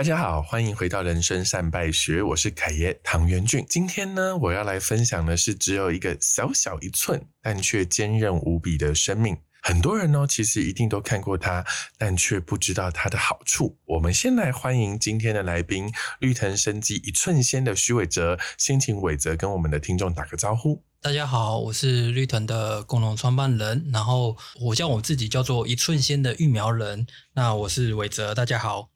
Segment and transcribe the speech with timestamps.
[0.00, 3.62] 大家好，欢迎回到人生善败学，我是凯爷唐元俊。
[3.68, 9.36] 今天呢，我要来分享的是只有一个小小一寸，但却坚韧无比的生命。
[9.60, 11.62] 很多人呢，其实一定都看过它，
[11.98, 13.76] 但却不知道它的好处。
[13.84, 18.38] 我们先来欢迎今天的来宾——绿藤生机一寸仙的徐伟哲。
[18.56, 20.82] 先请伟哲跟我们的听众打个招呼。
[21.02, 27.06] 大家好，我是绿藤的共同创办人，然后我叫我自己叫做一寸仙的育苗人。
[27.34, 28.88] 那我是伟哲，大家好。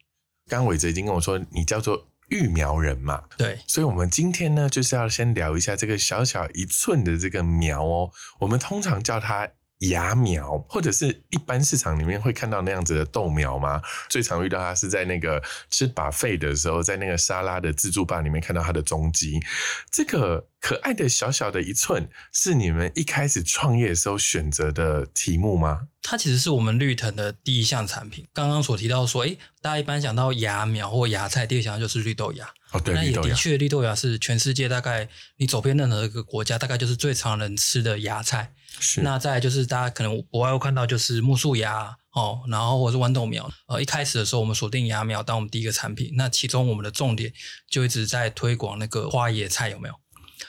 [0.48, 3.24] 刚刚伟哲已经跟我说，你叫做育苗人嘛？
[3.36, 8.10] 对，所以，我们今天呢，就是要先聊一下这个小小一寸的这个苗哦。
[8.40, 9.48] 我们通常叫它
[9.88, 13.80] 芽苗，或者是一般市场里面会看到那样子的豆苗吗？
[14.08, 19.40] 最常遇到它是在那个吃把费的时候，在那个沙拉的自助吧里面看到它的踪迹。
[19.90, 25.88] 这个可爱的小小的一寸，是你们一开始创业的时候选择的题目吗？
[26.02, 28.26] 它其实是我们绿藤的第一项产品。
[28.34, 32.46] 刚刚所提到说，哎，大家一般想到芽苗或芽菜，第一想到就是绿豆芽。
[32.72, 38.52] 哦，对，那也的确，绿豆芽是全世界大概你走遍任何一个国家，大概就是最常人吃的芽菜。
[38.78, 39.02] 是。
[39.02, 43.50] 那再就是大家可能国外会看到就是木树芽哦，然后或者是豌豆苗。
[43.66, 47.32] 呃，一开始的时候我们锁定芽苗当我们第一个产品，那其中我们的重点
[47.68, 49.94] 就一直在推广那个花椰菜，有没有？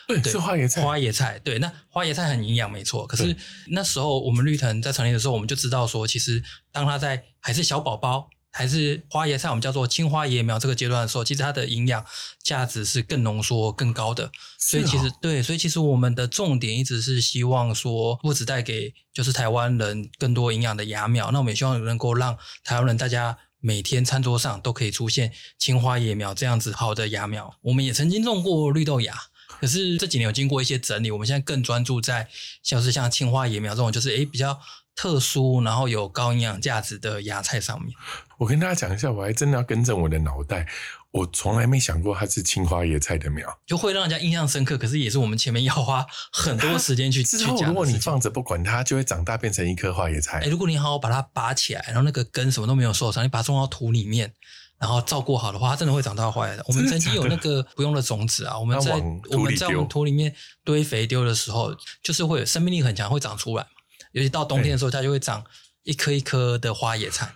[0.08, 0.82] 对，是花椰菜。
[0.82, 3.08] 花椰菜，对，那花椰菜很营养，没错。
[3.08, 3.36] 可是
[3.68, 12.06] 那时候我们绿藤在成立的时候，我们就知道说，其实当它在还是小宝宝，还是花椰菜，我们叫做青花椰苗这个阶段的时候，其实它的营养
[12.42, 14.32] 价值是更浓缩、更高的。
[14.58, 27.58] 所以其实对，所以其实我们的重点一直是希望说，不止带给就是台湾人更多营养的芽苗，那我们也希望能够让台湾人大家每天餐桌上都可以出现青花椰苗这样子好的芽苗。
[27.62, 29.14] 我们也曾经种过绿豆芽。
[29.60, 32.28] 可是这几年有经过一些整理，我们现在更专注在
[32.64, 34.60] 像是像青花野苗这种，就是诶比较
[34.96, 37.94] 特殊，然后有高营养价值的芽菜上面。
[38.38, 40.68] 我跟大家讲一下，我还真的要更正我的脑袋，
[41.12, 44.78] 我从来没想过它是青花野菜的苗，就会让人家印象深刻。
[44.78, 50.40] 可是也是我们前面要花很多时间去 之后，如果你放着不管它，就会长大变成一棵花野菜。
[50.40, 54.34] 哎，如果你好好把它拔起来，然后那个根什么都没有受伤，你把它种到土里面。
[54.78, 56.64] 然后照顾好的话，它真的会长大坏的。
[56.68, 58.92] 我们曾经有那个不用的种子啊，我们在
[59.32, 60.36] 我们在我们土里面
[60.66, 61.74] 堆肥丢的时候，
[62.04, 63.66] 就是会有生命力很强，会长出来。
[64.12, 65.46] 尤其到冬天的时候，它就会长
[65.84, 67.32] 一颗一颗的花野菜。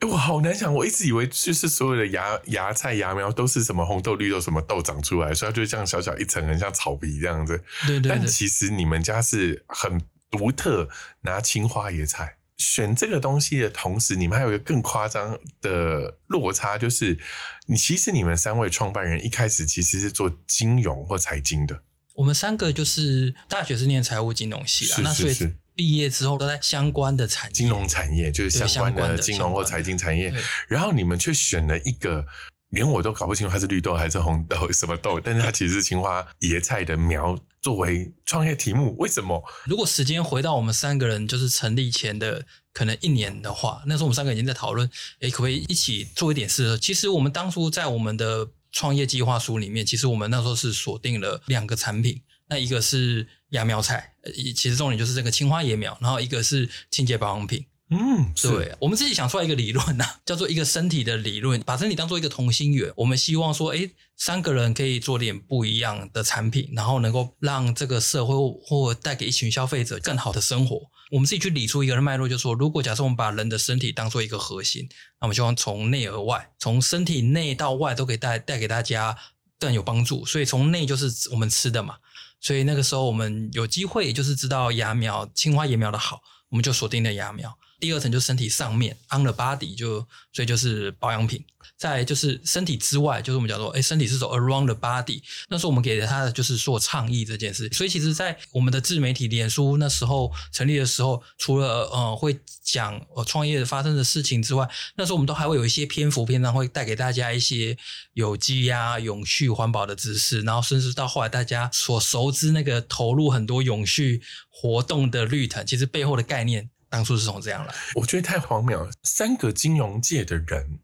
[0.00, 7.62] 哎，我好难想，我一直以为就是所有的芽芽菜芽苗都是什么红豆绿豆什么豆长出来，所以它就像小小一层，很像草皮这样子。
[7.86, 8.08] 对对。
[8.08, 10.00] 但其实你们家是很
[10.30, 10.88] 独特，
[11.22, 12.36] 拿青花野菜。
[12.56, 17.18] 选这个东西的同时，你们还有一个更夸张的落差，就是
[17.66, 21.82] 你其实你们三位创办人一开始其实是做金融或财经的。
[22.14, 25.34] 我们三个就是大学是念财务金融系的，那所以
[25.80, 30.30] 毕业之后都在相关的产业，金融产业就是相关的金融或财经产业。
[30.68, 32.26] 然后你们却选了一个。
[32.70, 39.42] 连我都搞不清楚它是绿豆还是红豆什么豆，但是它其实是青花野菜的苗作为创业题目，为什么？
[39.64, 44.88] 如果时间回到我们三个人就是成立前的可能一年的话，那时候我们三个已经在讨论，
[45.18, 46.78] 诶，可不可以一起做一点事？
[46.78, 54.14] 其实我们当初在我们的创业计划书里面，其实我们那时候是锁定了两个产品，那一个是芽苗菜，
[54.54, 57.66] 其实重点就是这个青花野苗，然后一个是清洁保养品。
[57.92, 62.92] 嗯，对，我们自己想出来一个理论呐，叫做一个身体的理论，把身体当做一个同心圆。
[62.94, 68.34] 我们希望说，哎，三个人可以做点不一样的产品，然后能够让这个社会
[68.64, 70.82] 或带给一群消费者更好的生活。
[71.10, 74.88] 我们自己去理出一个脉络，就说，如果假设我们把人的身体当做一个核心，
[75.20, 79.18] 那我们希望从内而外，从身体内到外都可以带带给大家
[79.58, 80.24] 更有帮助。
[80.24, 81.96] 所以从内就是我们吃的嘛，
[82.40, 86.20] 所以那个时候我们有机会就是知道芽苗、青花椰苗的好，
[86.50, 87.58] 我们就锁定了芽苗。
[87.80, 91.42] 第二层就是身体上面，on the body 就所以就是保养品。
[91.76, 95.22] 再就是身体之外，就是我们讲说，哎，身体是走 around the body。
[95.48, 97.68] 那时候我们给了他的就是做倡议这件事。
[97.70, 107.76] 所以其实，在我们的自媒体脸书那时候成立的时候，除了呃会讲呃创业发生的事情之外，那时候我们都还会有一些篇幅篇章会带给大家一些
[108.12, 114.20] 有机呀、永续环保的知识，然后甚至到后来大家所熟知那个投入很多永续
[114.50, 116.68] 活动的绿藤，其实背后的概念。
[116.90, 118.90] 当初是从这样来，我觉得太荒谬了。
[119.04, 120.80] 三个金融界的人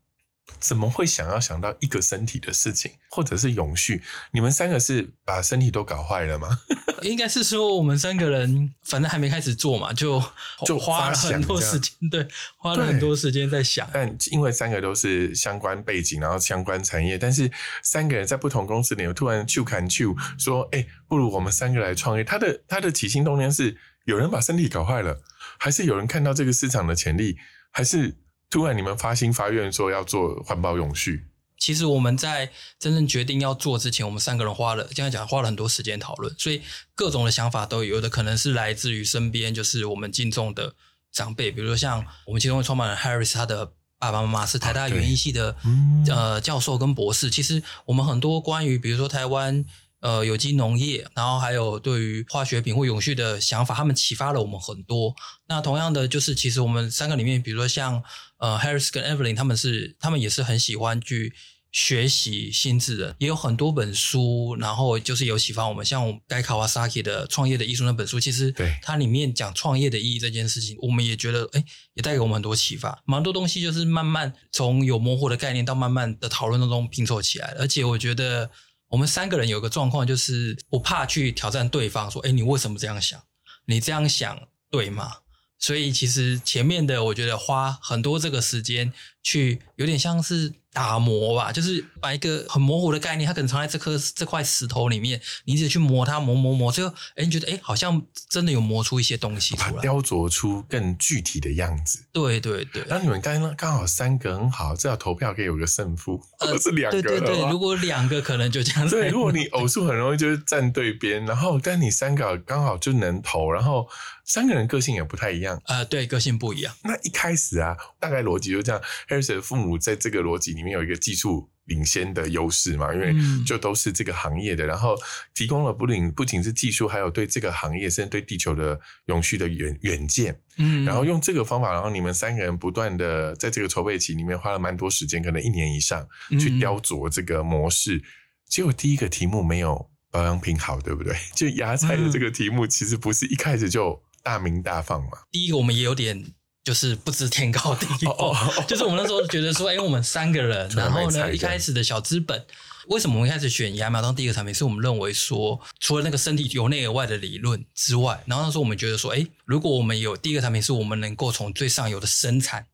[0.60, 4.02] 怎么会想要想到一个身体的事情，或者是永续？
[4.30, 6.60] 你们三个是把身体都搞坏了吗？
[7.02, 10.22] 应该是说我们三个人反正还没开始做嘛，就
[10.64, 12.26] 就花了很多时间，对，
[12.56, 13.88] 花了很多时间在想。
[13.92, 17.50] 但因为三个都是相关背景，然后相关产业，但是
[17.82, 25.20] 三个人在不同公司里，突然就砍就说：“哎，不如我们三个来创业。”他的他的起心动念是有人把身体搞坏了。
[25.58, 27.36] 还是有人看到这个市场的潜力，
[27.70, 28.16] 还是
[28.50, 31.26] 突然你们发心发愿说要做环保永续？
[31.58, 36.60] 其实我们在真正决定要做之前，我们三个人花了这样讲花了很多时间讨论，所以
[36.94, 40.74] 各种的想法都有，有的可能是来自于身边就是我们敬重的
[41.10, 47.30] 长辈，比如说像我们其中的创办人 Harris，他的爸爸妈妈是台大园艺系的、嗯呃教授跟博士。
[47.30, 49.64] 其实我们很多关于比如说台湾
[50.06, 55.12] 呃有机农业，然后还有对于化学品或永续的想法，他们启发了我们很多。
[55.48, 58.00] 那同样的，就是其实我们三个里面，比如说像
[58.38, 61.34] 呃 Harris 跟 Evelyn，他们是他们也是很喜欢去
[61.72, 65.84] 学习新智的，也有很多本书，然后就是有启发我们。
[65.84, 71.64] 像我们该卡瓦萨 k 的《创业的艺术》那本书，其实对它里面讲创业的意义这件事情，我们也觉得哎，
[71.94, 73.02] 也带给我们很多启发。
[73.04, 77.56] 蛮多东西就是慢慢从有模糊的概念到慢慢的讨论当中拼凑起来。
[77.58, 78.48] 而且我觉得
[78.96, 83.22] 我们三个人有个状况，就是不怕去挑战对方，说哎，你为什么这样想？
[83.66, 85.18] 你这样想对吗？
[85.58, 88.90] 所以其实前面的我觉得花很多这个时间
[89.22, 99.80] 去，有点像是打磨吧，就是把一个很模糊的概念，它可能藏在这颗这块石头里面，你一直去磨它，磨磨磨，最后哎，你觉得哎，好像真的有磨出一些东西出来。
[99.80, 102.04] 雕琢出更具体的样子。
[102.12, 108.86] 对对对，那你们刚刚好三个很好，至少投票可以有个胜负，呃或者是两个对对对，如果两个可能就这样。
[108.90, 113.88] 对，如果你偶数很容易就是站对边，然后但你三个刚好就能投，然后
[114.26, 115.58] 三个人个性也不太一样。
[115.64, 116.74] 呃，对，个性不一样。
[116.84, 118.82] 那一开始啊，大概逻辑就这样。
[119.08, 124.96] Harris 的父母在这个逻辑里面有一个技术领先的优势嘛，因为嗯就都是这个行业的，然后
[125.34, 130.40] 提供了不仅不仅是技术，还有对这个行业甚至对地球的永续的远远见。
[130.58, 136.06] 嗯，然后用这个方法，然后你们三个人不断的在这个筹备期里面花了蛮多时间，可能一年以上
[136.38, 138.02] 去嗯雕琢这个模式。
[138.48, 141.16] 结果第一个题目没有保养品好，对不对？
[141.34, 145.18] 就芽菜的这个题目，其实不是一开始就大名大放嘛。
[145.32, 146.24] 第一个我们也有点
[146.66, 147.86] 就是不知天高地
[148.18, 148.34] 厚，
[148.66, 152.44] 就是我们那时候觉得说，哎、我们三个人， 然后呢，一开始的小资本，
[152.88, 154.52] 为什么我们一开始选芽苗当第一个产品？
[154.52, 162.66] 是我们认为说，除了那个身体由内而外的理论之外，然后那时候我们觉得说，哎、如果我们有第一个产品，是我们能够从最上游的生产。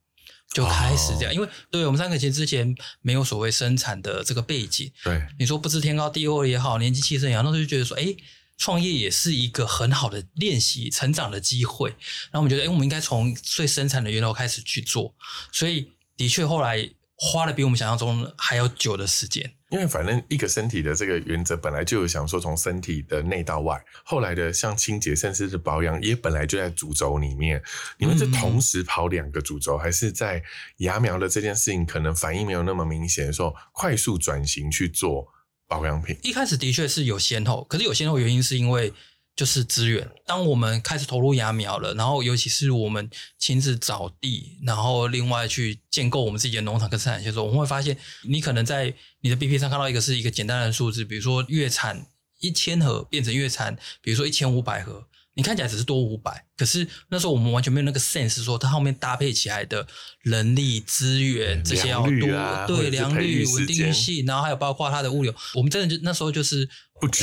[0.55, 8.15] 就开始这样，因为对我们三个其实之前没有所谓生产的这个背景，对，你说不知天高地厚也好，年纪气盛也好，那时候就觉得说，哎，
[8.63, 11.91] 创业也是一个很好的练习成长的机会。
[12.31, 15.13] 然后我们觉得，哎，我们应该从最生产的源头开始去做。
[15.51, 19.53] 所以的确后来花了比我们想象中还要久的时间。
[19.71, 27.61] 因为反正一个身体的这个原则本来就有想说从身体的内到外，后来的像清洁甚至是保养也本来就在主轴里面。
[27.99, 30.41] 你们是同时跑两个主轴，还是在
[30.77, 35.27] 芽苗的这件事情可能反应没有那么明显的时候，快速转型去做
[35.73, 36.17] 保养品？
[36.23, 38.93] 一开始的确是有先后，可是有先后原因是因为
[39.35, 40.11] 就是资源。
[40.27, 43.09] 当我们开始投入芽苗了，然后尤其是我们
[43.39, 52.07] 亲自找地，然后另外去建构我们自己的农场跟生产线的时候，我们会发现，你可能在你的 BP 上看到一个是一个简单的数字，比如说月产
[52.41, 55.07] 一千盒变成月产，比如说一千五百盒。
[55.35, 59.87] 你看起来只是多五百，可是那时候我们完全没有那个 sense，说它后面搭配起来的
[60.21, 66.69] 人力资源这些要多，对良率、稳定性，然后还有包括它的物流，我们真的就那时候就是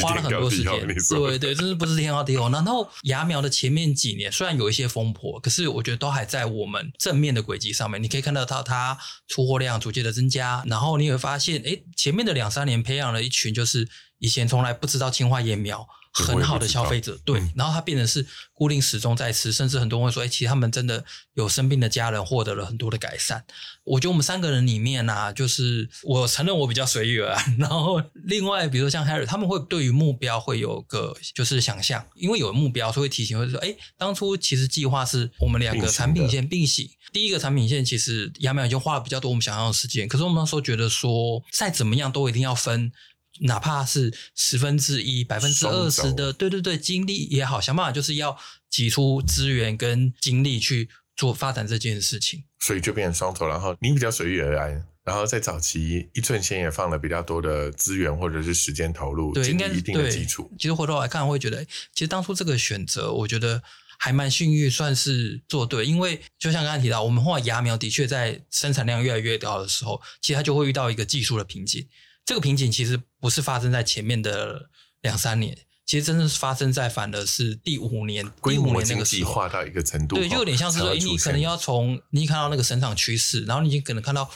[0.01, 2.50] 花了很多时间对对，真是不是天高地厚。
[2.50, 8.01] 然后芽苗的前面几年虽然有一些风波，可是我觉得都还在我们正面的轨迹上面。
[8.01, 15.88] 你可以看得到它出货量逐渐的增加，然后你会发现，哎，前面的两三年培养了一群就是以前从来不知道青花叶苗。
[16.12, 21.04] 很好的消费者，对，嗯然后他变成是固定始终在吃，甚至很多人会说，哎，其实他们真的
[21.36, 23.44] 有生病的家人获得了很多的改善。
[23.84, 42.92] 我觉得我们三个人里面啊，就是我承认我比较随遇而安，然后另外比如说像 Harry，他们会对于目标会有个就是想象，因为有目标，所以会提醒会说，哎，当初其实计划是我们两个产品线并行，第一个产品线其实亚美已经花了比较多我们想要的时间，可是我们那时候觉得说，再怎么样都一定要分。
[43.41, 48.38] 哪怕是十分之一、百分之二十的，对对对，精力也好，想办法就是要
[48.69, 52.43] 挤出资源跟精力去做发展这件事情。
[52.60, 60.51] 所以就变成双头，然后你比较随遇而安，然后在早期一寸先也放了比较多的资源或者是时间投入，对，应该一定的基础。。
[60.58, 63.63] 其实回头来看，会觉得，其实当初这个选择，我觉得
[63.98, 65.86] 还蛮幸运，算是做对。
[65.86, 71.88] 因为就像刚才提到，我们后来芽苗的确在生产量越来越高的时候，其实它就会遇到一个技术的瓶颈。
[72.25, 74.69] 这个瓶颈其实不是发生在前面的
[75.01, 79.19] 两三年，其实真正是发生在反而是第五年、第五规模经年那个时候。
[79.19, 84.29] 济化到一个程度，对，就有点像是说，你可能要从你看到那个生长趋势，然后你已经可能看到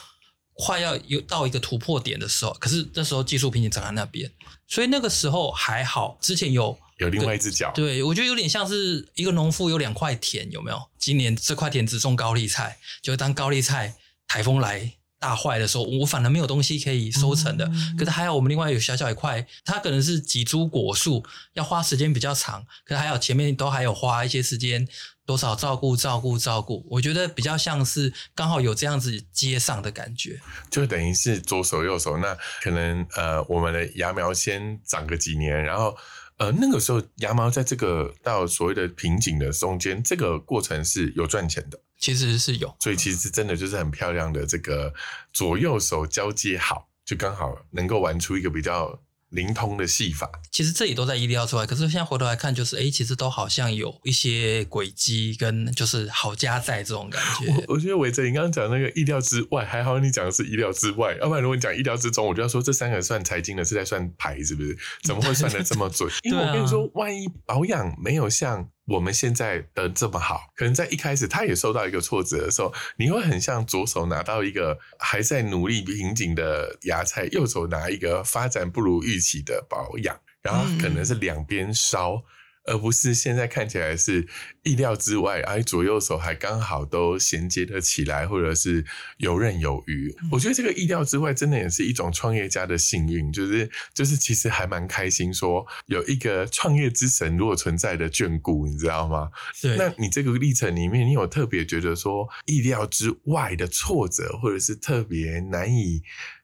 [0.53, 4.31] 快要有到一个突破点的时候，可是那时候技术瓶颈长在那边，
[4.67, 10.81] 所以那个时候还好，之前有有另外一只脚，对我觉得有点像是一个农夫有两块田，有没有？
[10.97, 13.95] 今年这块田只种高丽菜，就当高丽菜
[14.27, 14.93] 台风来。
[15.23, 17.65] 大坏的时候，我反而没有东西可以收成的。
[17.67, 24.85] 嗯可是还有我们另外有小小一块，它可能是几株果树，要花时间比较长，可是还有前面都还有花一些时间，
[25.25, 26.85] 多少照顾照顾照顾。
[26.89, 30.41] 我觉得比较像是刚好有这样子接上的感觉。
[30.69, 35.95] 就等于是左手右手，那可能呃，我们的芽苗先长个几年，然后
[36.37, 44.93] 呃，那个时候芽苗在这个到所谓的瓶颈的中间，这个过程是有赚钱的，其实是有，所以其实真的就是很漂亮的这个
[45.31, 50.29] 左右手交接好，就刚好能够玩出一个比较灵通的戏法。
[50.51, 51.65] 其实这里都在意料之外。
[51.65, 57.49] 可是现在回头来看，就是哎，其实都好像有一些轨迹跟就是好家在这种感觉。
[57.53, 64.77] 我我觉得伟哲，你刚刚讲那个意料之外，还好你讲的是意料之外，要不然如果你讲意料之中，我就要说这三个算财经的是在算牌，是不是？
[65.03, 66.11] 怎么会算的这么准？
[66.23, 82.23] 因为我跟你说，万一保养没有像我们现在的这么好，可能在一开始他也受到一个挫折的时候，你会很像左手拿到一个还在努力瓶颈的芽菜，右手拿一个发展不如预期的保养，然后可能是两边烧。
[82.65, 84.27] 而不是现在看起来是
[84.63, 88.85] 意料之外，而左右手还刚好都衔接得起来，或者是
[89.17, 90.15] 游刃有余。
[90.31, 99.29] 我觉得这个意料之外，真的也是一种创业家的幸运，就是就是其实还蛮开心，说有一个创业之神如果存在的眷顾，你知道吗？
[99.61, 106.01] 对，那你这个历程里面，你有特别觉得说意料之外的挫折，或者是特别难以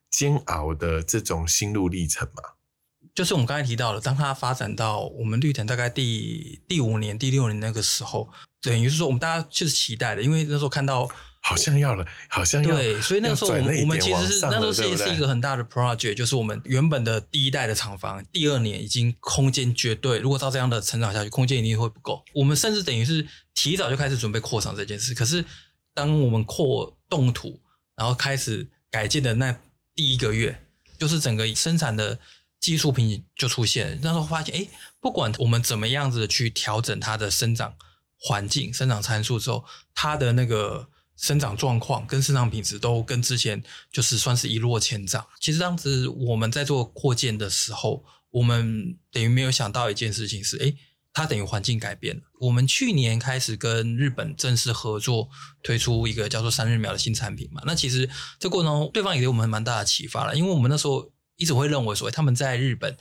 [0.09, 2.58] 煎熬的这种心路历程吗？
[3.15, 8.29] 就是我们刚才提到了，当它发展到我们绿藤大概第第五年、第六年那个时候，
[8.61, 11.09] 等于是说我们大家就是期待的，因为那时候看到
[11.41, 22.23] 好像要了，好像要对，所以那个时候我们我们其实是那时候是是一个很大的 project，就是我们原本的第一代的厂房，第二年已经空间绝对，如果照这样的成长下去，空间一定会不够。
[22.35, 25.13] 我们甚至等于是提早就开始准备扩厂这件事。
[25.13, 25.43] 可是
[25.93, 27.59] 当我们扩动土，
[27.95, 29.55] 然后开始改建的那
[29.95, 30.61] 第一个月，
[30.97, 32.19] 就是整个生产的
[32.59, 33.97] 技术瓶颈就出现了。
[34.01, 34.67] 那时候发现，哎，
[34.99, 37.75] 不管我们怎么样子去调整它的生长
[38.17, 39.63] 环境、生长参数之后，
[39.93, 45.25] 它的那个生长状况跟生长品质都跟之前就是算是一落千丈。
[45.39, 50.73] 其实当时我们在做扩建的时候，我们等于没有想到一件事情是，哎，
[51.13, 52.21] 它等于环境改变了。
[52.41, 55.29] 我们去年开始跟日本正式合作，
[55.63, 57.61] 推出一个叫做三日苗的新产品嘛。
[57.65, 62.95] 那其实这过程中，对方也给我们蛮大的启发了，因为我们那时候一直会认为所谓他们在日本。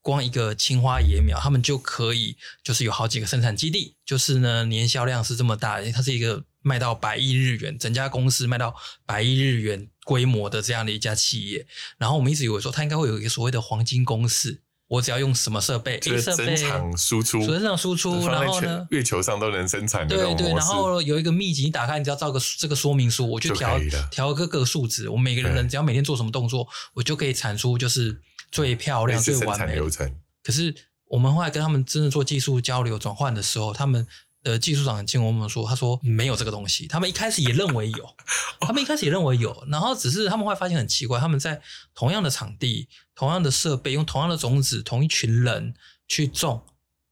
[0.00, 11.66] 光一个青花野苗，他们就可以就是有好几个生产基地，就是呢年销量是这么大，它是一个卖到百亿日元，整家公司卖到百亿日元规模的这样的一家企业。
[11.98, 18.86] 然后我们一直以为说，它应该会有一个所谓的黄金公司，我只要用什么设备就 A 是设备，增产输出，生产输出，然后呢？
[18.90, 20.48] 月球上都能生产对对。
[20.54, 23.78] 然后有一个秘籍，你打开，你只要照个这个说明书，我去就调
[24.10, 25.68] 调各个数值，我每个人对。
[25.68, 28.18] 只要每天做什么动作，我就可以产出就是
[28.50, 29.52] 最漂亮、最完美。
[29.52, 30.74] 的产流程，可是
[31.08, 34.06] 我们后来跟他们真的做技术交流转换的时候，他们
[34.50, 36.86] 的技术长很见我们说，他说没有这个东西。
[36.86, 38.16] 他们一开始也认为有，
[38.60, 41.60] 他们一开始也认为有，然后只是他们会发现很奇怪，他们在
[41.94, 45.74] 同样的场地、同样的设备、用同样的种子、同一群人
[46.06, 46.62] 去种，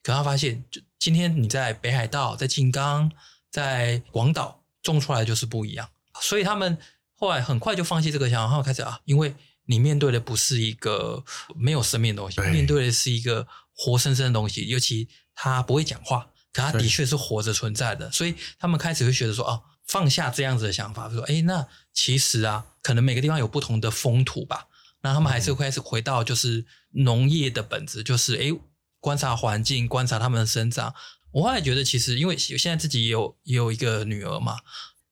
[0.03, 3.11] 可他发现，就今天你在北海道、在静冈、
[3.51, 5.89] 在广岛种出来就是不一样。
[6.21, 6.79] 所以他们
[7.15, 9.35] 后来很快就放弃这个想法，他们开始啊，因为
[9.67, 11.25] 你面对的不是一个
[11.55, 24.67] 没有生命的东西，对面对的是一个活生生的东西，尤其它不会讲话，可它的确是活着存在的，所以他们开始会觉得说，哦，放下这样子的想法，说，哎，那其实啊，可能每个地方有不同的风土吧，
[25.03, 28.51] 那他们还是会开始回到就是农业的本质，就是哎，
[29.01, 30.95] 观察环境，观察它们的生长。
[31.33, 34.57] 我后来觉得，其实因为现在自己也有也有一个女儿嘛，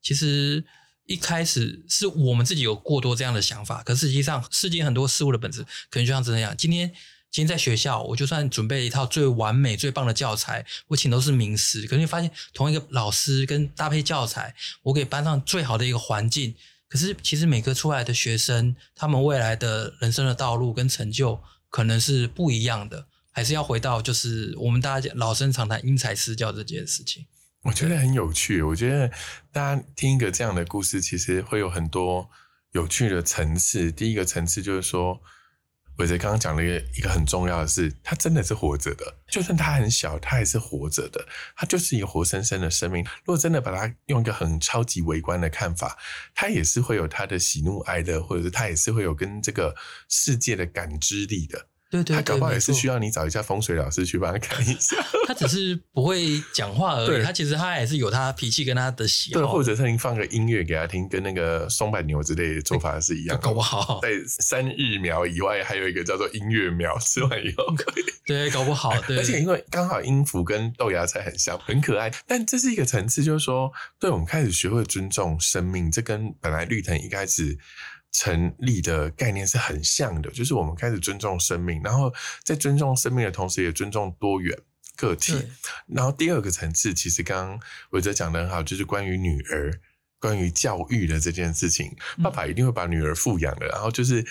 [0.01, 0.65] 其实
[1.05, 6.57] 一开始是我们自己有过多这样的想法，可实际上世间很多事物的本质可能就像这样。
[6.57, 6.91] 今天
[7.35, 16.55] 今天在学校，我就算准备一套最完美、最棒的教材，我请都是名师，可是你发现同一个老师跟搭配教材，我给班上最好的一个环境，
[16.89, 23.09] 可是其实每个出来的学生，他们未来的人生的道路跟成就可能是不一样的。
[23.33, 27.27] 还是要回到，就是我们大家老生常谈因材施教这件事情。
[27.63, 28.63] 我觉得很有趣。
[28.63, 29.11] 我觉得
[29.51, 32.31] 大家听一个这样的故事，其实会有很多
[32.71, 33.91] 有趣的层次。
[33.91, 35.21] 第一个层次就是说，
[35.97, 41.25] 伟哲刚刚讲了一个一个很重要的事，他真的是活着的，就算他很小，他还是活着的，
[41.57, 43.05] 他就是一个活生生的生命。
[43.25, 45.97] 如果真的把他用一个很超级微观的看法，
[46.35, 49.75] 他也是会有他的喜怒哀乐，或者是他也是会有跟这个
[50.09, 51.69] 世界的感知力的。
[51.95, 54.97] 对对对，他搞不好也是需要你找一下风水老师去帮他看一下，
[55.29, 63.43] 他只是不会讲话而对已，他其实他也是有他脾气跟他的喜好，对，或者是您放个音乐给他听，跟那个松柏牛之类的做法是一样的。
[63.47, 68.05] 搞不好，在三日苗以外，还有一个叫做音乐苗，吃完以后可以。
[68.27, 72.11] 对，搞不好，对，而且因为刚好音符跟豆芽菜很像，很可爱。
[72.27, 73.71] 但这是一个层次，就是说，
[74.01, 77.59] 对我们开始学会尊重生命，这跟本来绿藤一开始
[78.15, 82.11] 成立的概念是很像的，就是我们开始尊重生命，然后
[82.43, 84.59] 在尊重生命的同时，也尊重多元
[84.97, 85.35] 个体。
[85.87, 89.79] 然后第二个层次，其实刚刚伟哲讲的很好，就是关于女儿。
[90.21, 94.25] 关于教育的这件事情，爸爸一定会把女儿富养的，然后就是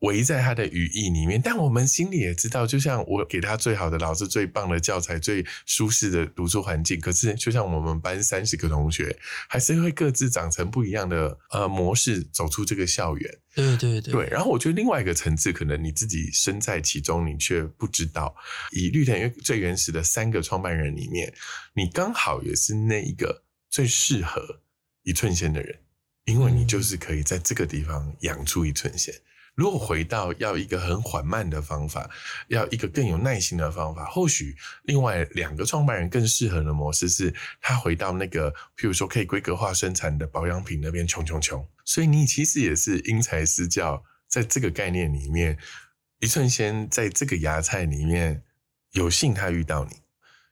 [0.00, 1.40] 围在他的羽翼里面。
[1.42, 13.38] 但我们心里也知道，就像我给他最好的老师、最棒的教材、最舒适的读书环境，可是就像我们班三十个同学，还是会各自长成不一样的呃模式，走出这个校园。
[13.54, 18.36] 对对对对，然后我觉得另外一个层次，可能你自己身在其中，你却不知道。
[18.70, 21.34] 以绿藤最原始的三个创办人里面，
[21.74, 24.60] 你刚好也是那一个最适合
[25.02, 25.80] 一寸仙的人，
[26.26, 29.12] 因为你就是可以在这个地方养出一寸仙。
[29.58, 32.08] 如果回到要一个很缓慢的方法，
[32.46, 41.66] 要一个更有耐心的方法，或许另外两个创办人更适合的模式是，他回到那个，譬如说可以规格化生产的保养品那边，穷穷穷。
[41.84, 45.58] 所以你其实也是因材施教，在这个概念里面，
[46.20, 48.44] 一寸仙在这个芽菜里面
[48.92, 49.96] 有幸他遇到你，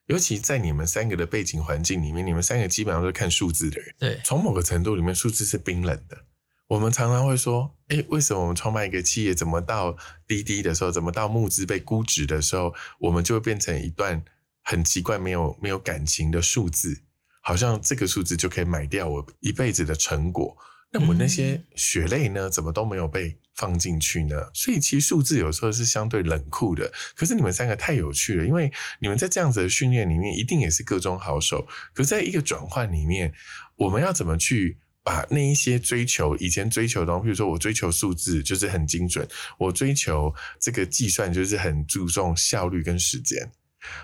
[0.07, 6.25] 尤其在你们三个的背景环境里面，你们三个基本上都是看数字的人，对从某个程度里面，数字是冰冷的。
[6.67, 9.95] 我们常常会说，哎，为什么我们创办一个企业，怎么到
[10.27, 14.21] 滴滴的时候，怎么到募资被估值的时候，我们就会变成一段
[14.63, 17.03] 很奇怪、没有没有感情的数字，
[17.41, 20.57] 好像这个数字就可以买掉我一辈子的成果。
[20.91, 24.49] 那我那些血泪呢，怎么都没有被放进去呢？
[24.53, 26.91] 所以其实数字有时候是相对冷酷的。
[27.15, 31.65] 可是你们三个太有趣了，因为你们在这样子的训练里面，一定也是各中好手。
[31.93, 33.33] 可是在一个转换里面，
[33.77, 34.79] 我们要怎么去？
[35.07, 39.25] 把那一些追求以前追求的东西，比如说我追求数字就是很精准，
[39.57, 43.49] 我追求这个计算就是很注重效率跟时间。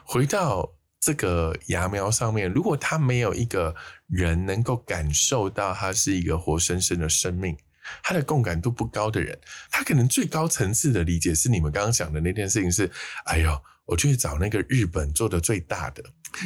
[0.06, 3.76] 回到这个芽苗上面，如果他没有一个
[4.08, 7.58] 人能够感受到他是一个活生生的生命，
[8.02, 9.38] 他的共感度不高的人，
[9.70, 12.90] 他可能最高层次的理解是你们刚刚讲的那件事情是：
[13.26, 16.02] 哎呦，我去找那个日本做的最大的，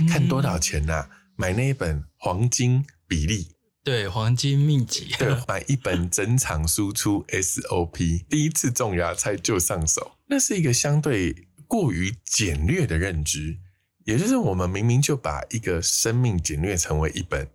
[0.10, 1.10] 看多少钱呐、啊？
[1.36, 3.52] 买那一本黄金比例。
[3.88, 13.60] 对，黄金秘籍， 对，买一本整场输出 SOP，第一次种芽菜就上手，那是一个相对过于简略的认知，
[14.04, 17.48] 也就是我们明明就把一个生命简略成为一本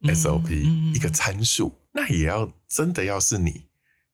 [0.00, 3.66] SOP，、嗯一个参数，那也要真的要是你，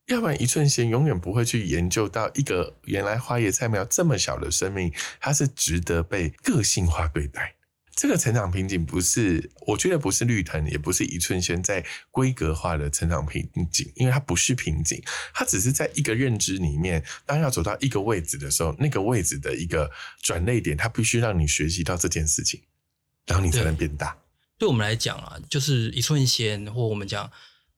[0.09, 7.55] 要不然一寸线永远不会去研究到一个原来花叶菜苗这么小的生命，它是值得被个性化对待。
[8.01, 15.03] 这个成长瓶颈不是，我觉得不是绿藤，也不是一寸线在规格化的成长瓶颈，因为它不是瓶颈，
[15.35, 19.91] 它只是在一个认知里面，当要走到一个位置的时候，那个位置的一个
[20.23, 22.63] 转类点，它必须让你学习到这件事情，
[23.27, 24.17] 然后你才能变大。
[24.57, 27.29] 对我们来讲啊，就是一寸仙，或我们讲，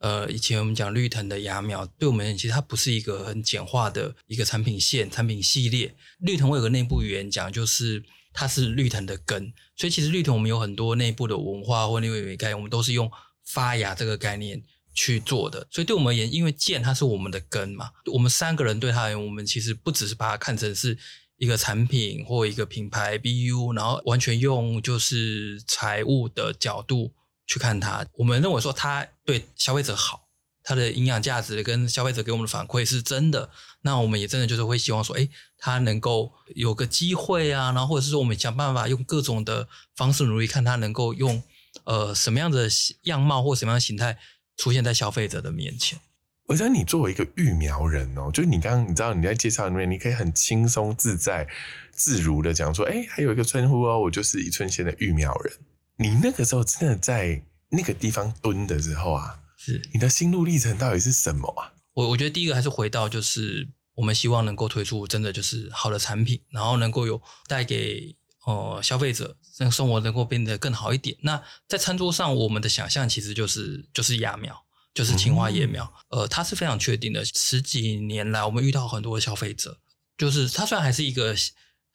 [0.00, 5.94] 呃，以前我们讲绿藤的芽苗，对我们其实它不是一个很简化的一个产品线、产品系列。
[6.18, 13.10] 绿藤我有个内部语言讲，就是它是绿藤的根，所以其实绿藤我们有很多内部的文化或内部概念，我们都是用
[13.44, 14.62] 发芽这个概念
[14.94, 15.66] 去做的。
[15.70, 20.98] 所以对我们而言，因为剑它是我们的根嘛，我们三个人对它而言，我们其实不只是把它看成是。
[21.40, 27.14] 一个产品或一个品牌 BU，然后完全用就是财务的角度
[27.46, 28.06] 去看它。
[28.12, 30.28] 我们认为说它对消费者好，
[30.70, 33.50] 它的营养价值跟消费者给我们的反馈是真的。
[33.82, 35.28] 那我们也真的就是会希望说，哎，
[35.58, 41.42] 它能够有个机会啊，然后或者是说我们想办法用各种的方式努力，看它能够用
[41.82, 42.68] 呃什么样的
[43.02, 44.16] 样貌或什么样的形态
[44.56, 45.98] 出现在消费者的面前。
[46.46, 51.48] 我觉得你作为一个育苗人哦，就是你刚刚你知道你在介绍里面，你可以很轻松自在、
[51.90, 55.52] 自如的讲说，哎，还有一个称呼哦，我就是一寸线的育苗人。
[55.96, 61.72] 你那个时候真的在那个地方蹲的时候啊，是你的心路历程到底是什么啊？
[61.92, 71.14] 我我觉得第一个还是回到就是我们希望能够推出真的就是好的产品，然后能够有带给呃消费者让生活能够变得更好一点。
[71.20, 74.64] 那在餐桌上，我们的想象其实就是就是芽苗。
[74.92, 77.24] 就是青花野苗，呃，它是非常确定的。
[77.24, 79.78] 十几年来，我们遇到很多的消费者，
[80.18, 81.32] 就是它虽然还是一个，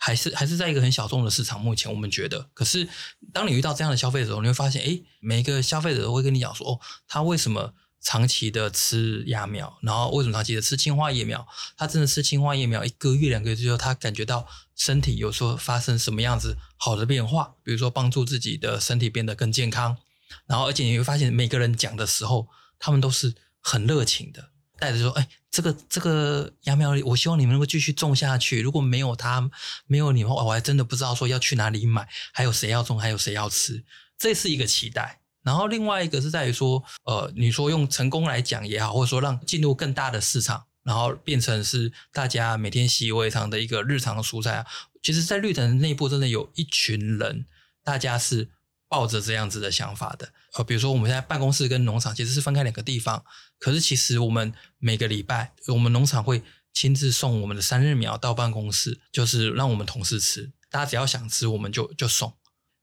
[0.06, 2.88] 还是还是在一个很小众的市场，目前我们觉得，可是
[3.34, 11.48] 当你遇到这样的消费者，你会发现，哎，每一个消费者都会跟你讲说，哦，他为什么长期的吃芽苗，然后为什么长期的吃青花叶苗？
[11.76, 19.98] 他真的吃青花叶苗一个月、两个月之后，他感觉到身体有时候发生什么样子好的变化，比如说帮助自己的身体变得更健康。
[20.46, 24.50] 然后，而且你会发现，每个人讲的时候，他们都是很热情的，
[24.86, 28.62] 带着说：“哎，这个这个芽苗，我希望你们能够继续种下去。
[28.62, 29.50] 如果没有它，
[29.88, 33.84] 没有你们，我还真的不知道说要去哪里买，还有谁要种，还有谁要吃。
[34.16, 35.22] 这是一个期待。
[35.44, 44.66] 然后另外一个是在于说，呃，你说用成功来讲也好，或者说让进入更大的市场，然后变成是大家每天习以为常的一个日常蔬菜啊。
[45.02, 47.48] 其实，在绿藤内部真的有一群人，
[47.84, 48.50] 大家是。
[48.88, 53.24] 抱着这样子的想法的，呃，比如说我们现在办公室跟农场其实是分开两个地方，
[53.60, 56.42] 可是其实我们每个礼拜，我们农场会
[56.74, 62.34] 亲自送我们的三日苗到办公室，就是让我们同事吃，大家只要想吃，我们就就送。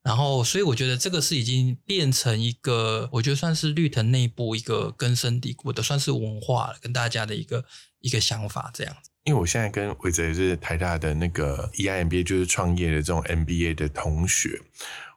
[0.03, 7.65] 然后，所以我觉得这个是已经变成一个，我觉得算是绿藤内部一个根深蒂固的，算是文化了，跟大家的一个
[8.01, 9.11] 一个想法这样子。
[9.23, 14.61] 因为我现在跟伟哲也是台大的那个 EIMBA，就是创业的这种 MBA 的同学。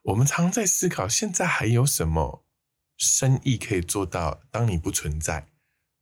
[0.06, 2.46] 我们常在思考，现在还有什么
[2.96, 4.42] 生意可以做到？
[4.52, 5.48] 当你不存在，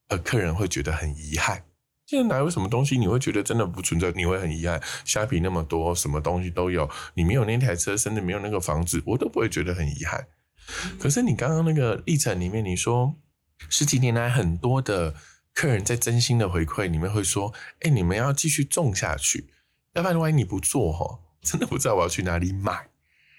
[0.09, 1.63] 而客人会觉得很遗憾。
[2.05, 4.11] 现在哪有什么东西你会觉得真的不存在？
[4.11, 4.81] 你会很遗憾？
[5.05, 10.27] 虾皮那么多，什么东西都有，你没有那台车，甚至没有那个房子，我都不会觉得很遗憾。
[10.99, 13.15] 可是你刚刚那个历程里面，你说
[13.69, 15.15] 十几年来很多的
[15.53, 19.49] 客人在真心的回馈，你们会说：“哎，你们要继续种下去，
[19.93, 22.89] 要不然万一你不做，哈，真的不知道我要去哪里买。”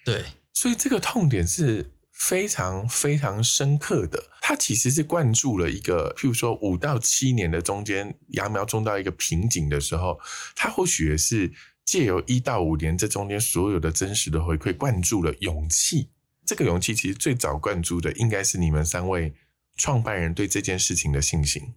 [0.07, 0.24] 对。
[0.54, 10.18] 所以这个痛点是非常非常深刻的，它其实是灌注了一个，譬如说五到七年的中间，芽苗种到一个瓶颈的时候，
[10.54, 11.52] 它或许也是
[11.84, 16.08] 借由一到五年这中间所有的真实的回馈，灌注了勇气。
[16.46, 19.34] 这个勇气其实最早灌注的，应该是你们三位
[19.76, 21.74] 创办人对这件事情的信心。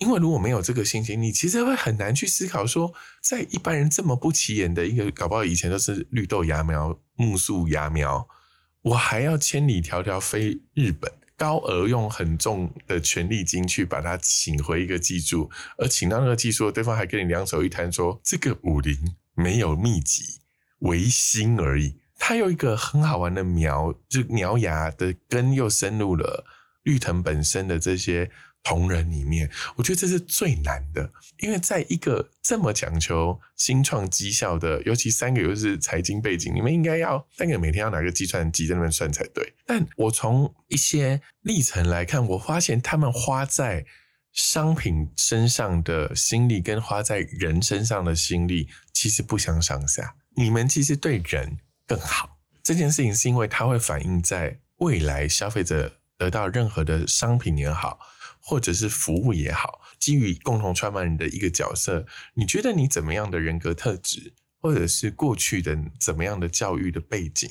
[0.00, 8.26] 因为如果没有这个信心，你其实会很难去思考说，在一般人这么不起眼的一个，搞不好以前都是绿豆芽苗、木树芽苗，
[8.80, 18.96] 我还要千里迢迢飞日本，高额用很重的权利金去把它请回一个技术，而请到那个技术，对方还跟你两手一摊说，这个武林
[19.34, 20.40] 没有秘籍，
[20.78, 21.98] 唯心而已。
[22.18, 26.46] 它有一个很好玩的苗，就苗芽的根又深入了
[26.84, 28.30] 绿藤本身的这些。
[28.62, 39.54] 同仁里面，我觉得这是最难的，因为在一个这么讲求新创绩效的，尤其三个又是财经背景，你们应该要三个每天要拿个计算机在那边算才对。
[39.64, 43.86] 但我从一些历程来看，我发现他们花在
[44.32, 50.14] 商品身上的心力，跟花在人身上的心力，其实不相上下。
[50.36, 57.98] 你们其实对人更好，这件事情是因为它会反映在未来消费者得到任何的商品也好。
[58.40, 67.50] 或者是服务也好，基于共同创办人的一个角色，你觉得你怎么样的人格特质，或者是过去的怎么样的教育的背景、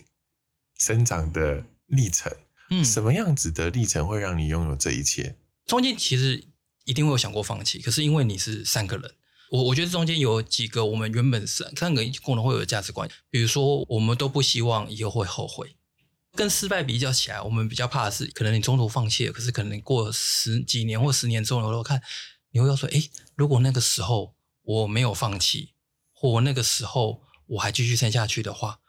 [0.78, 2.32] 生长的历程，
[2.70, 5.36] 嗯，什么样子的历程会让你拥有这一切？
[5.66, 6.44] 中间其实
[6.86, 9.12] 一定会有想过放弃，可是因为你是三个人，
[9.52, 15.76] 我我觉得中间有几个我们原本三三个共同会有的价值观，比如说我们都不希望以后会后悔。
[16.40, 22.02] 跟失败比较起来，我们比较怕的是，可能你中途放弃了，可是可能你过十几年或十年之后，回头看，
[22.52, 25.74] 你会要说：哎，如果那个时候我没有放弃，
[26.14, 28.80] 或那个时候我还继续撑下去的话，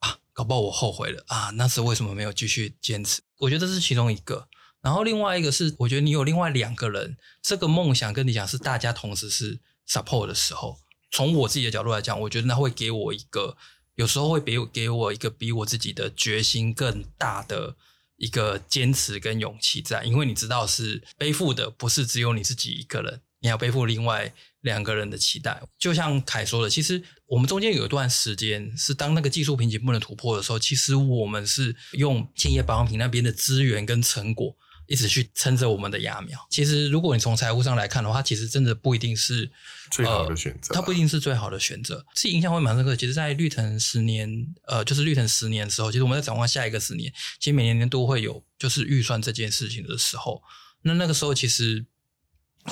[0.00, 3.20] 啊，搞不好我后悔了啊，那是为什么没有继续坚持？
[3.38, 4.48] 我觉得这是其中一个。
[4.80, 10.80] 然后另外一个是，我觉得你有另外两个人，这个梦想跟你讲是大家同时是 support 的时候，
[11.12, 13.56] 从我自己的角度来讲，我觉得那会给我一个。
[13.96, 17.76] 有时候会给给我一个比我自己的决心更大的
[18.16, 25.62] 一个坚持跟勇气在，因为你知道是背负的不是只有你自己一个人，你要背负另外两个人的期待。
[25.78, 34.56] 就像凯说的，其实我们中间有一段时间是当那个技术瓶颈不能突破的时候，其实我们是用建业保养品那边的资源跟成果。
[34.86, 36.38] 一直去撑着我们的芽苗。
[36.50, 39.50] 其实，如果你从财务上来看的话，其实真的不一定是
[39.90, 40.74] 最好的选择。
[40.74, 42.94] 它不一定是最好的选择，是印象会蛮深刻。
[42.94, 50.42] 其实，在绿藤十年，呃，就是绿藤十年的时候，其实我们在展望下一个十年，其实每年年都会有就是预算这件事情的时候。
[50.82, 51.84] 那那个时候，其实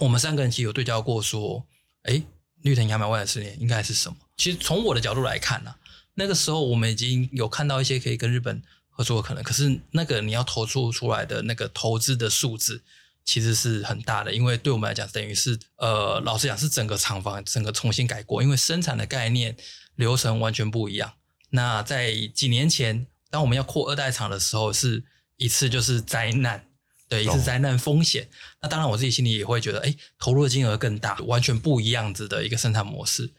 [0.01, 1.67] 我们三个人其实有对焦过，说，
[2.03, 2.23] 哎，
[2.63, 4.17] 绿藤芽苗未来十年应该是什么？
[4.37, 5.75] 其实从我的角度来看呢，
[6.15, 8.63] 那个时候我们已经有看到一些可以跟日本。
[8.97, 12.81] 合作可能，可是那个你要投出出来的那个投资的数字
[13.25, 19.57] 其实是很大的，因为对我们来讲，等于是呃，老实讲是整个厂房整个重新改过，因为生产的概念
[19.97, 21.13] 流程完全不一样。
[21.51, 25.03] 那在几年前，当我们要扩二代厂的时候，是
[25.39, 26.69] 一次就是灾难。
[27.07, 28.29] 对，一次灾难风险。
[28.63, 33.31] 那当然，我自己心里也会觉得，哎，投入的金额更大，完全不一样子的一个生产模式。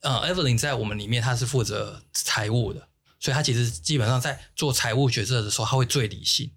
[0.00, 2.88] 呃，Evelyn 在我们里面，他是负责财务的，
[3.24, 6.50] 所以他其实基本上在做财务决策的时候，他会最理性，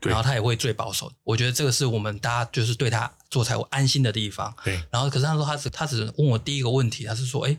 [0.00, 1.12] 然后他也会最保守。
[1.22, 4.56] 我觉得这个是我们大家就是对他做财务安心的地方。
[4.64, 4.82] 对。
[4.90, 7.54] 然后，可是他说他只他只问我第一个问题，他是说，哎，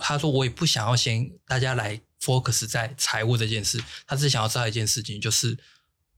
[0.00, 5.56] 他说我也不想要先大家来 focus 在财务这件事，他只想要知道一件事情，就是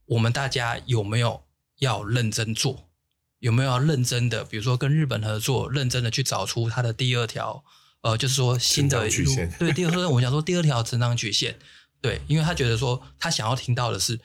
[0.07, 1.45] 我们大家有没有。
[1.81, 2.91] 要认真做，
[3.39, 4.45] 有没有要认真的？
[4.45, 7.65] 比如说跟日本合作，认真的去找出它的第二条，
[8.03, 9.51] 呃，就是说新的曲线。
[9.59, 11.59] 对，第二说我想说第二条成长曲线。
[12.01, 14.19] 对，因为他觉得说他想要听到的是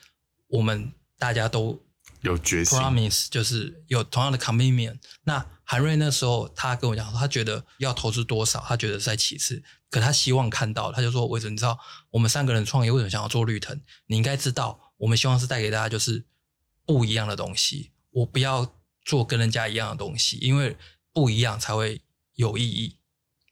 [0.47, 1.81] 我们大家都
[2.21, 4.97] 有决心，promise 就是有同样的 commitment。
[5.23, 11.79] 那韩瑞那时候他跟我讲说，他觉得要投资多少，他觉得在其次，可他希望看到，他就说：为什么你知道
[12.11, 13.79] 我们三个人创业为什么想要做绿藤？
[14.07, 16.25] 你应该知道，我们希望是带给大家就是。
[16.87, 20.77] 不一样的东西，我不要做跟人家一样的东西，因为
[21.11, 21.99] 不一样才会
[22.35, 22.99] 有意义。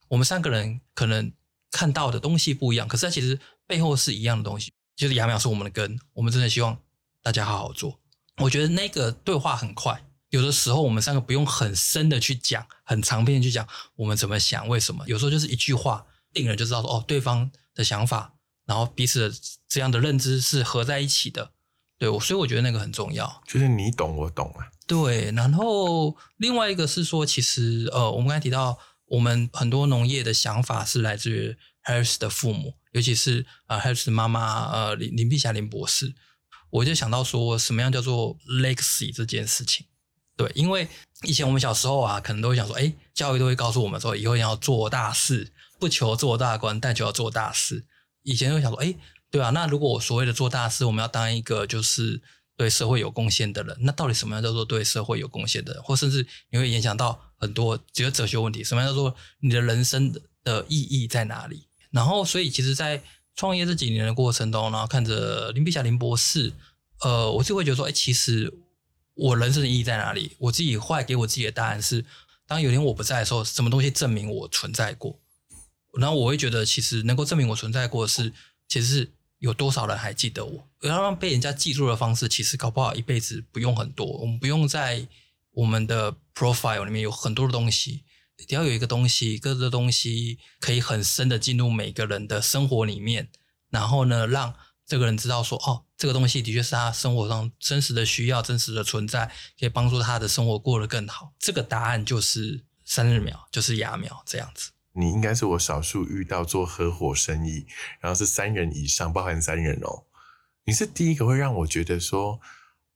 [0.10, 1.34] 我们三个人可能
[1.74, 4.72] 看到的东西不一样，可是它其实背后是一样的东西。
[4.96, 6.78] 就是雅淼是我们的根，我们真的希望
[7.24, 8.00] 大家好好做。
[8.38, 15.04] 我觉得那个对话很快，有的时候我们三个不用很深的去讲，很长篇去讲我们怎么想，为什么。
[15.08, 19.36] 有时候就是一句话，令人就知道说哦，对方的想法，然后彼此的
[19.68, 21.52] 这样的认知是合在一起的。
[21.98, 24.70] 对，我所以我觉得那个很重要，就是你懂我懂啊。
[24.86, 28.78] 对，然后另外一个是说，其实呃，我们刚才提到，
[29.14, 36.14] 我们很多农业的想法是来自于 Harris 的父母，尤其是呃 Harris 妈妈呃林林碧霞林博士，
[36.70, 39.86] 我就想到说，什么样叫做 legacy 这件事情？
[40.36, 40.88] 对，因为
[41.24, 47.86] 以前我们小时候啊，可能都会想说，哎，教育都会告诉我们说，以后要做大事，不求做大官，但求要做大事。
[48.24, 48.96] 以前会想说，哎。
[49.30, 52.22] 对啊，那如果我所谓的做大事，我们要当一个就是
[52.64, 55.84] 对社会有贡献的人，那到底什么样叫做对社会有贡献的人？
[55.84, 60.14] 或甚至你会影响到很多只有哲学问题，什么样叫做你的人生
[60.46, 61.68] 的意义在哪里？
[61.92, 63.04] 然后，所以其实，在
[63.36, 66.54] 创业这几年的过程中，然后看着林碧霞林博士，
[67.02, 68.54] 呃，我就会觉得说，哎，其实
[69.16, 70.32] 我人生的意义在哪里？
[70.40, 72.06] 我自己后来给我自己的答案是，
[72.48, 75.20] 当有一天我不在的时候，什么东西证明我存在过？
[76.00, 78.32] 然后我会觉得，其实能够证明我存在过是，
[78.70, 79.12] 其实是。
[79.44, 80.70] 有多少人还记得我？
[80.84, 84.08] 要让被人家记住的方式，其实搞不好一辈子不用很多。
[84.08, 85.06] 我们不用在
[85.52, 88.06] 我们的 profile 里面有很多的东西，
[88.48, 93.28] 只要有一个东西，各个东西可以很深的进入每个人的生活里面，
[93.70, 94.56] 然后呢，让
[94.88, 99.30] 这个人知道说，哦，这个东西的确是他生活上真实的需要、真实的存在，
[99.60, 101.34] 可以帮助他的生活过得更好。
[101.38, 104.72] 这个答案就是三日秒，就是牙秒这样子。
[104.94, 107.66] 你应该是我少数遇到做合伙生意，
[108.00, 110.06] 然后是三人以上，包含三人哦。
[110.66, 112.40] 你是第一个会让我觉得说，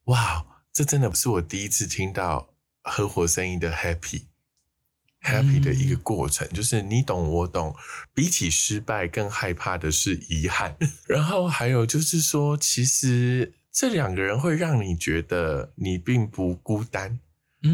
[0.05, 7.75] 哇，这真的不是我第一次听到合伙生意的 happy，happy 的一个过程，就是你懂我懂。
[8.13, 10.77] 比起失败，更害怕的是遗憾。
[11.07, 17.19] 然后还有就是说，其实这两个人会让你觉得你并不孤单。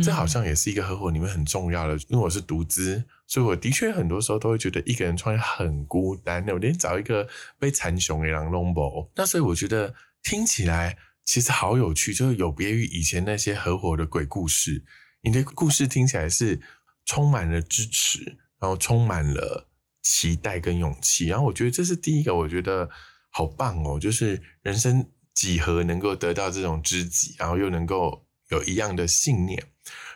[0.02, 6.48] 这好像也是一个合伙里面很重要的，因为我是独资，所以我的确很多时候都会觉得一个人创业很孤单。
[6.50, 14.86] 我连找一个被残熊的狼龙博，那所以我觉得听起来其实好有趣，就是有别于以前那些合伙的鬼故事。
[15.24, 16.62] 你的故事听起来是
[17.06, 19.67] 充满了支持，然后充满了
[20.04, 21.26] 期待跟勇气。
[21.26, 22.88] 然后我觉得这是第一个，我觉得
[23.32, 29.73] 好棒哦，就是人生几何能够得到这种知己，然后又能够有一样的信念。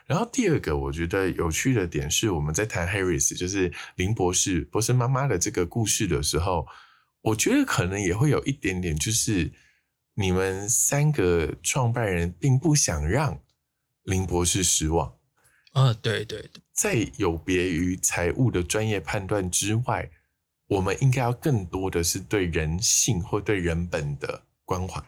[0.08, 6.66] 然后第二个我觉得有趣的点是，我们在谈 Harris，就是林博士博士妈妈的这个故事的时候，
[7.22, 9.52] 我觉得可能也会有一点点，就是
[10.14, 13.38] 你们三个创办人并不想让
[14.04, 15.14] 林博士失望。
[15.74, 20.10] 嗯，对对，在有别于财务的专业判断之外，
[20.68, 25.04] 我们应该要更多的是对人性或对人本的关怀。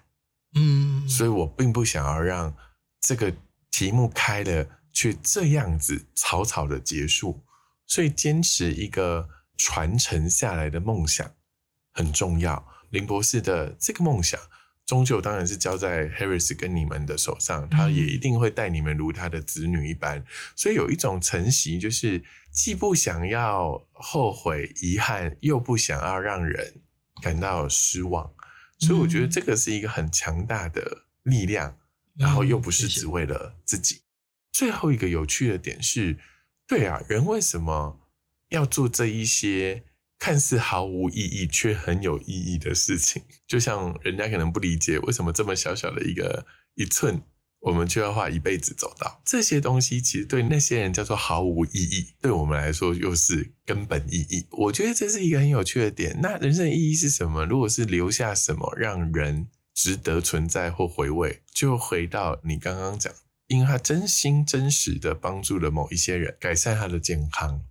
[0.56, 2.54] 嗯，所以我并不想要让
[3.00, 3.34] 这个
[3.72, 4.68] 题目开了。
[5.00, 7.42] 却这样子草草的结束，
[7.86, 11.36] 所以坚持一个传承下来的梦想
[11.94, 12.68] 很重要。
[12.90, 14.38] 林博士的这个梦想，
[14.86, 20.22] 终究当然是交在 Harris 跟你们的手上，他也一定会带你们如他的子女一般。
[20.54, 26.82] 所以有一种承袭，就是既不想要后悔遗憾，又不想要让人
[27.22, 28.34] 感到失望。
[28.80, 31.78] 所以我觉得这个是一个很强大的力量，
[32.18, 34.02] 然后又不是只为了自己。
[34.52, 36.18] 最后一个有趣的点是，
[36.68, 38.00] 对啊，人为什么
[38.50, 39.84] 要做这一些
[40.18, 43.24] 看似毫无意义却很有意义的事情？
[43.48, 47.22] 就像人家可能不理解为什么这么小小的一个一寸
[47.62, 54.48] 我们就要花一辈子走到这些东西，其实对那些人叫做毫无意义，对我们来说又是根本意义。
[54.52, 56.20] 我觉得这是一个很有趣的点。
[56.22, 57.46] 那人生意义是什么？
[57.46, 63.14] 如果是留下什么让人值得存在或回味，就回到你刚刚讲，
[63.50, 67.62] 因为他真心真实的帮助了某一些人，改善他的健康，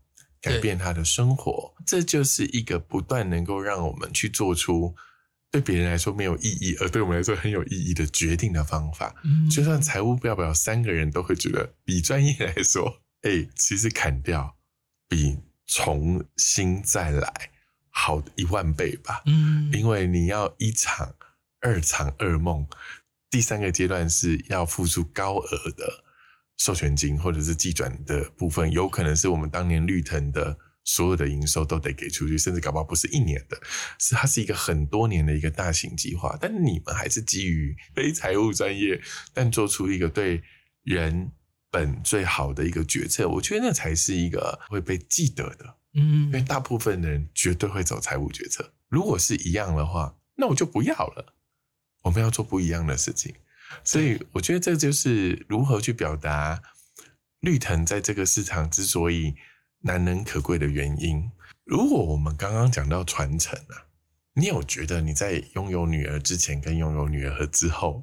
[0.42, 4.94] 改变他的生活，这就是一个不断能够让我们去做出。
[5.50, 9.14] 对别人来说没有意义，而对我们来说很有意义的决定的方法，
[9.50, 14.56] 就算财务报表三个人都会觉得比专业来说， 哎，其实砍掉
[15.08, 17.32] 比重新再来
[17.88, 19.22] 好一万倍吧。
[19.24, 21.14] 嗯，因为你要一场、
[21.60, 22.66] 二场噩梦，
[23.30, 26.04] 第三个阶段是要付出高额的
[26.56, 30.58] 授权金或者是寄转的部分，有可能是我们当年绿藤的。
[30.84, 33.60] 所有的营收都得给出去，甚至搞不好不是一年的，
[33.98, 36.34] 是它是一个很多年的一个大型计划。
[36.40, 38.98] 但你们还是基于非财务专业，
[39.34, 40.42] 但做出一个对
[40.84, 41.30] 人
[41.70, 45.76] 本最好的一个决策，我觉得那才是一个会被记得的。
[45.92, 48.72] 嗯，因为大部分人绝对会走财务决策。
[48.88, 51.34] 如果是一样的话，那我就不要了。
[52.02, 53.34] 我们要做不一样的事情，
[53.84, 56.62] 所以我觉得这就是如何去表达
[57.40, 59.34] 绿藤在这个市场之所以。
[59.82, 61.30] 难能可贵的原因。
[61.62, 63.86] 如果我们刚刚讲到传承啊，
[64.32, 68.02] 你有觉得你在拥有女儿之前跟拥有女儿之后，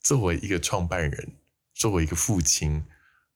[0.00, 1.32] 作为一个创办人，
[1.74, 2.84] 作为一个父亲，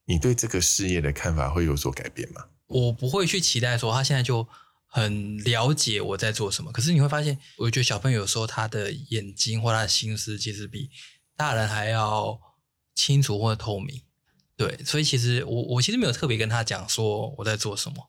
[0.04, 2.44] 你对这个事业的看法会有所改变吗？
[2.68, 4.46] 我不会去期待说他现在就
[4.94, 6.70] 很了解我在做什么。
[6.70, 10.88] 可是你会发现，我觉得小朋友有时候他的眼睛或他的心思，其实比
[11.36, 12.40] 大人还要
[12.94, 14.00] 清楚或者透明。
[14.56, 18.08] 对，所以其实我我其实没有特别跟他讲说我在做什么。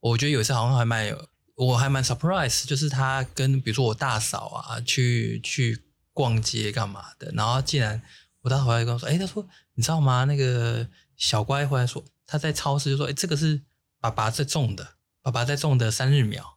[0.00, 8.02] 我觉得有一次好像还蛮有，我还蛮 surprise，就是他跟比如说我大嫂啊去去逛街干嘛的，然后竟然
[8.42, 10.24] 我大嫂回来跟我说，哎，他说你知道吗？
[10.24, 13.62] 那个小乖回来说他在超市就说，哎，这个是
[13.98, 14.95] 爸爸在种的，
[15.26, 16.56] 爸爸在种的三日苗。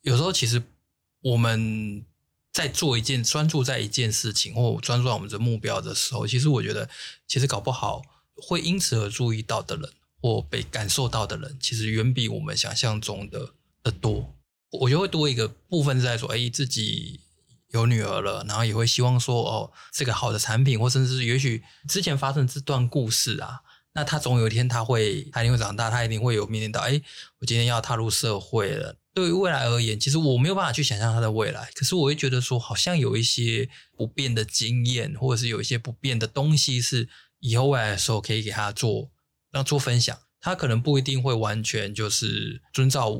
[0.00, 0.60] 有时候其实
[1.20, 2.04] 我们
[2.52, 6.90] 在做一件专注在一件事情或专注在我们的目标的时候，其实我觉得
[7.28, 8.02] 其实搞不好。
[8.34, 9.88] 会因此而注意到的人，
[10.20, 13.50] 或被感受到的人，其实远比我们想象中的
[13.84, 14.34] 的多。
[14.72, 17.20] 我觉得会多一个部分是在说，哎，自己
[17.68, 23.60] 有女儿了，然后也会希望说，哦，这个好的产品，或甚至是也许之前发生这段故事啊，
[23.92, 27.00] 那他总有一天他会，他一定会长大，他一定会有面临到，哎，
[27.38, 28.96] 我今天要踏入社会了。
[29.12, 37.08] 对于未来而言，其实我没有办法去想象他的未来，可是我会觉得说，好像有一些不变的经验，或者是有一些不变的东西是。
[37.42, 39.10] 以后未来的时候可以给他做，
[39.50, 40.14] 让做分享。
[40.42, 43.12] 他可能不一定会完全就是遵照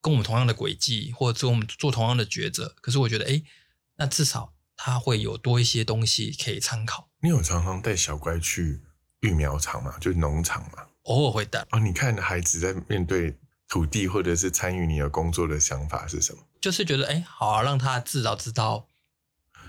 [0.00, 2.74] 跟我们同样的轨迹，或者做我们做同样的抉择。
[2.80, 3.42] 可是我觉得，哎，
[3.98, 7.10] 那至少他会有多一些东西可以参考。
[7.20, 8.80] 你有常常带小乖去
[9.20, 9.94] 育苗场嘛？
[10.00, 10.84] 就是农场嘛？
[11.04, 11.64] 偶尔会带。
[11.70, 13.36] 啊，你看孩子在面对
[13.68, 16.42] 土地或者是参与你的工作的想法是什么？
[16.60, 18.88] 就是觉得，哎，好，啊让他至少知道。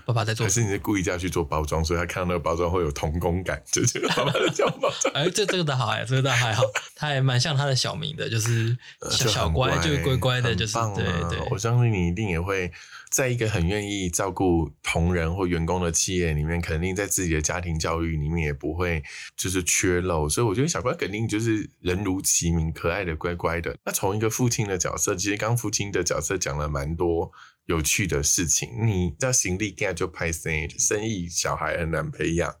[0.08, 5.12] 爸爸在做，可是你是故意这样去做包装，所以他看到那个包装会有童工感，就是爸爸在做包装。
[5.12, 6.62] 哎，这这个倒好哎，这个倒还好，
[6.96, 8.74] 他还蛮像他的小名的，就是
[9.10, 11.46] 小乖，就是乖乖的，就是对对。
[11.50, 12.72] 我相信你一定也会
[13.10, 19.02] 在一个很愿意照顾同仁或员工的企业里面，肯定在自己的家庭教育里面也不会
[19.36, 23.76] 就是缺漏，所以我觉得小乖肯定就是人如其名，可爱的乖乖的。
[23.84, 27.30] 那从一个父亲的角色，其实刚父亲的角色讲了蛮多。
[27.68, 32.56] 有趣的事情，你叫行李盖就拍生意，生意小孩很难培养。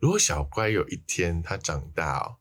[0.00, 2.36] 如果小乖有一天他长大哦，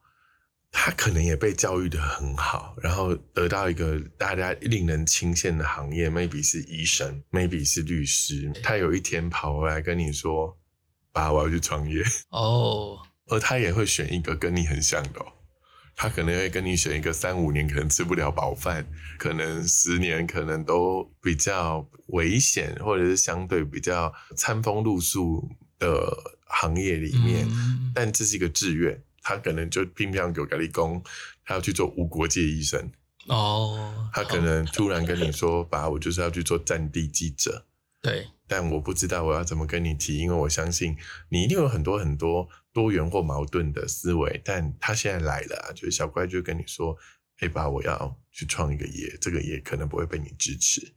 [0.72, 8.50] 他可能也被教育的很好，然后得到一个大家令人倾羡的行业，maybe 是医生，maybe 是律师。
[8.64, 10.58] 他有一天跑回来跟你说
[11.12, 12.02] ：“爸，我要去创业。”
[12.32, 12.98] 哦，
[13.28, 15.20] 而他也会选一个跟你很像的。
[15.96, 18.86] 他可能会跟你选一个三五年可能吃不了饱饭，
[19.18, 26.08] 可能十年可能都比较危险，或者是相对比较餐风露宿的
[26.48, 27.48] 行业里面，
[27.94, 31.02] 但这是一个志愿，他可能就拼命给力工，
[31.46, 32.92] 他要去做无国界医生。
[33.28, 37.66] 哦，他可能突然跟你说，爸，我就是要去做战地记者。
[38.06, 40.96] 对，但我不知道我要怎么跟你提，因为我相信
[41.30, 44.40] 你一定有很多很多多元或矛盾的思维。
[44.46, 46.96] 但他现在来了，就是小乖就跟你说
[47.42, 50.94] ：“哎爸，我要去创一个业，这个业可能不会被你支持。”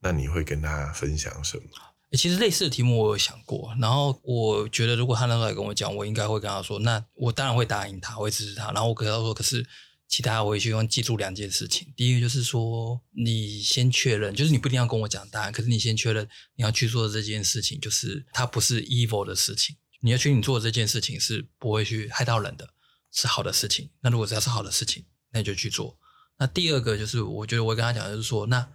[0.00, 1.64] 那你会跟他分享什么？
[2.12, 9.66] 其实类似的题目我有想过，然后我觉得如果他那时候来跟我讲，我应该会跟他说：“那我当然会答应他，会支持他。”然后我跟他说：“可是。”
[10.08, 11.92] 其他我也希望记住两件事情。
[11.94, 22.68] 第一个就是说，你先确认，就是你不一定要跟我讲答案，可是你先确认你要去做的这件事情，就是它不是 evil 的事情，你要确定你做的这件事情是不会去害到人的，
[23.12, 23.90] 是好的事情。
[24.00, 25.98] 那如果只要是好的事情，那你就去做。
[26.38, 28.66] 那第二个就是，我觉得我跟他讲就是说，那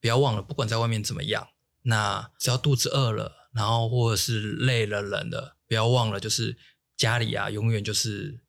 [0.00, 1.48] 不要忘了，不管在外面怎么样，
[1.82, 6.58] 那只要肚子饿了，然后或者是累了、冷了，不要忘了，就是
[6.96, 8.43] 家里啊，永远就是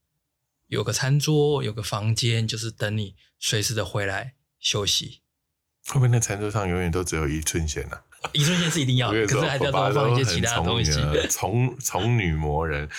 [0.76, 5.21] 有个餐桌，有个房间，就是等你随时的回来休息。
[5.88, 7.97] 会不会那餐桌上永远都只有一寸线呢、
[8.34, 10.91] 一寸线是一定要可是还是要多放一些其他的东西。
[11.32, 12.89] 从从女魔人。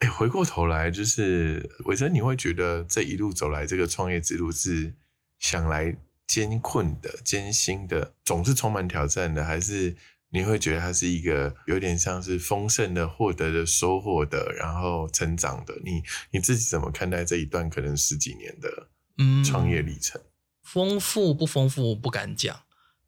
[0.00, 4.92] 哎，回过头来，就是伟森，你会觉得这一路走来，这个创业之路是
[5.38, 5.96] 想来
[6.26, 9.96] 艰困的、艰辛的，总是充满挑战的，还是
[10.34, 15.72] 你会觉得它是一个有点像是丰盛的、获得的、收获的，然后成长的？
[15.84, 20.20] 你你自己怎么看待这一段可能十几年的嗯创业历程？
[20.64, 22.64] 丰富不丰富我不敢讲，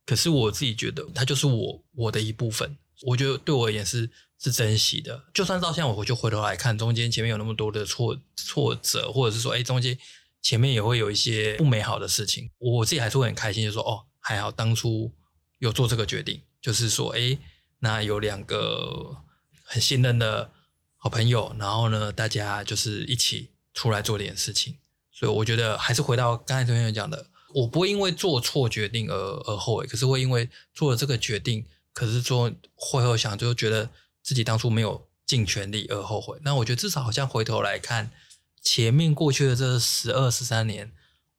[0.06, 2.78] 可是我自己觉得它就是我我的一部分。
[3.02, 4.08] 我觉得对我而言是
[4.38, 5.24] 是珍惜的。
[5.34, 9.98] 就算到现在，我就回头来看，中间前面有那么多的挫挫折，或者是说，哎，中间
[10.40, 15.12] 前面也会有一些不美好的事情，我自己还是会很开心，就说，哦，还好当初
[15.58, 17.38] 有做这个决定，就是说，哎，
[17.78, 19.18] 那有两个
[19.62, 20.50] 很信任的
[20.96, 24.78] 好朋友，然后呢，大家就是一起出来做点事情。
[25.12, 33.88] 所以我觉得还是回到刚才同学讲的，我不会因为做错决定而而后悔，可是会因为做了这个决定，可是做会后想就觉得
[34.24, 36.36] 自己当初没有尽全力而后悔。
[36.42, 38.10] 那我觉得至少好像回头来看
[38.60, 40.90] 前面过去的这十二十三年，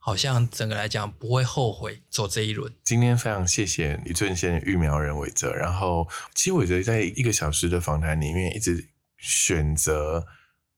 [0.08, 2.74] 好像整个来讲不会后悔走这一轮。
[2.82, 8.88] 今天非常谢谢李俊宪育苗人伟哲，然后其实伟哲在一个小时的访谈里面一直
[9.18, 10.26] 选择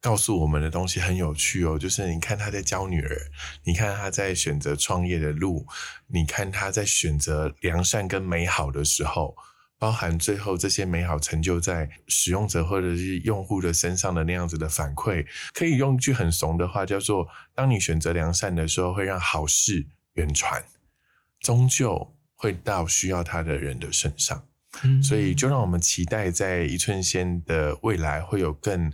[0.02, 3.30] 告诉我们的东西很有趣哦，就是你看他在教女儿，
[3.66, 5.68] 你看他在选择创业的路，
[6.08, 9.38] 你看他在选择良善跟美好的时候。
[9.80, 20.62] 包含最后这些美好成就在使用者或者是用户的身上的那样子的反馈，可以用一句很怂的话叫做：当你选择良善的时候，会让好事远传。
[21.40, 24.44] 终究会到需要它的人的身上，
[25.02, 28.92] 所以就让我们期待在一寸线的未来会有更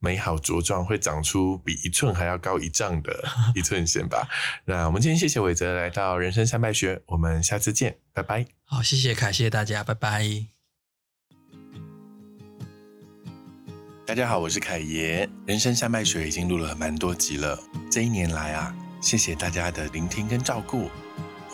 [0.00, 3.24] 美好茁壮，会长出比一寸还要高一丈的
[3.54, 4.28] 一寸线吧。
[4.64, 8.46] 那我们今天谢谢伟泽来到人生三百学，我们下次见，拜拜。
[8.64, 10.46] 好，谢谢凯，谢谢大家，拜拜。
[14.06, 15.28] 大家好，我是凯爷。
[15.46, 17.58] 人生山脉学已经录了蛮多集了，
[17.90, 20.88] 这一年来啊，谢谢大家的聆听跟照顾，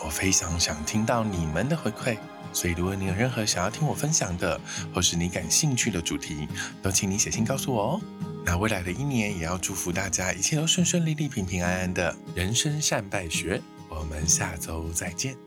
[0.03, 2.17] 我非常想听到你们的回馈。
[2.55, 4.59] 所以，如果你有任何想要听我分享的，
[4.93, 6.47] 或是你感兴趣的主题，
[6.81, 8.01] 都请你写信告诉我哦。
[8.45, 12.15] 那未来的一年，也要祝福大家一切都顺顺利利、平平安安的。
[12.33, 15.44] 人生善败学，我们下周再见。